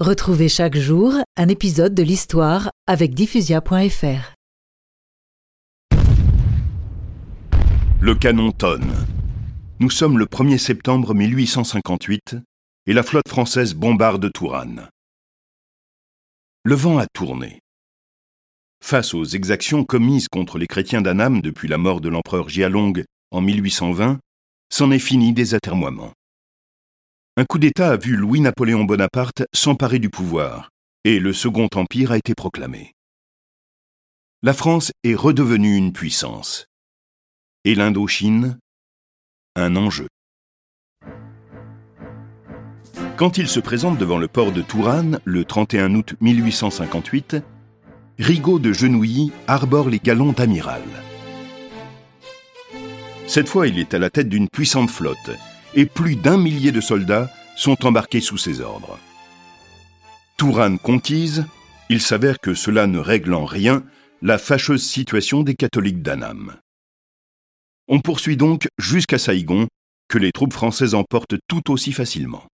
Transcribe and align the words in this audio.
Retrouvez 0.00 0.48
chaque 0.48 0.76
jour 0.76 1.14
un 1.36 1.48
épisode 1.48 1.92
de 1.92 2.04
l'histoire 2.04 2.70
avec 2.86 3.14
diffusia.fr. 3.14 4.32
Le 8.00 8.14
canon 8.14 8.52
tonne. 8.52 8.94
Nous 9.80 9.90
sommes 9.90 10.16
le 10.16 10.26
1er 10.26 10.58
septembre 10.58 11.14
1858 11.14 12.36
et 12.86 12.92
la 12.92 13.02
flotte 13.02 13.26
française 13.26 13.74
bombarde 13.74 14.30
Tourane. 14.32 14.88
Le 16.62 16.76
vent 16.76 16.98
a 16.98 17.06
tourné. 17.12 17.58
Face 18.80 19.14
aux 19.14 19.24
exactions 19.24 19.82
commises 19.82 20.28
contre 20.28 20.58
les 20.58 20.68
chrétiens 20.68 21.02
d'Annam 21.02 21.40
depuis 21.40 21.66
la 21.66 21.76
mort 21.76 22.00
de 22.00 22.08
l'empereur 22.08 22.48
Jialong 22.48 23.02
en 23.32 23.40
1820, 23.40 24.20
c'en 24.70 24.92
est 24.92 25.00
fini 25.00 25.32
des 25.32 25.54
atermoiements. 25.54 26.12
Un 27.38 27.44
coup 27.44 27.60
d'État 27.60 27.92
a 27.92 27.96
vu 27.96 28.16
Louis-Napoléon 28.16 28.82
Bonaparte 28.82 29.44
s'emparer 29.52 30.00
du 30.00 30.10
pouvoir, 30.10 30.70
et 31.04 31.20
le 31.20 31.32
Second 31.32 31.68
Empire 31.72 32.10
a 32.10 32.16
été 32.16 32.34
proclamé. 32.34 32.94
La 34.42 34.52
France 34.52 34.90
est 35.04 35.14
redevenue 35.14 35.76
une 35.76 35.92
puissance. 35.92 36.66
Et 37.64 37.76
l'Indochine, 37.76 38.58
un 39.54 39.76
enjeu. 39.76 40.08
Quand 43.16 43.38
il 43.38 43.46
se 43.46 43.60
présente 43.60 43.98
devant 43.98 44.18
le 44.18 44.26
port 44.26 44.50
de 44.50 44.60
Tourane, 44.60 45.20
le 45.24 45.44
31 45.44 45.94
août 45.94 46.16
1858, 46.20 47.36
Rigaud 48.18 48.58
de 48.58 48.72
Genouilly 48.72 49.30
arbore 49.46 49.90
les 49.90 50.00
galons 50.00 50.32
d'amiral. 50.32 50.82
Cette 53.28 53.48
fois, 53.48 53.68
il 53.68 53.78
est 53.78 53.94
à 53.94 54.00
la 54.00 54.10
tête 54.10 54.28
d'une 54.28 54.48
puissante 54.48 54.90
flotte 54.90 55.30
et 55.74 55.86
plus 55.86 56.16
d'un 56.16 56.38
millier 56.38 56.72
de 56.72 56.80
soldats 56.80 57.30
sont 57.56 57.86
embarqués 57.86 58.20
sous 58.20 58.38
ses 58.38 58.60
ordres. 58.60 58.98
Tourane 60.36 60.78
conquise, 60.78 61.46
il 61.88 62.00
s'avère 62.00 62.38
que 62.38 62.54
cela 62.54 62.86
ne 62.86 62.98
règle 62.98 63.34
en 63.34 63.44
rien 63.44 63.82
la 64.22 64.38
fâcheuse 64.38 64.84
situation 64.84 65.42
des 65.42 65.54
catholiques 65.54 66.02
d'Annam. 66.02 66.56
On 67.88 68.00
poursuit 68.00 68.36
donc 68.36 68.68
jusqu'à 68.78 69.18
Saïgon, 69.18 69.66
que 70.08 70.18
les 70.18 70.32
troupes 70.32 70.52
françaises 70.52 70.94
emportent 70.94 71.36
tout 71.48 71.70
aussi 71.70 71.92
facilement. 71.92 72.44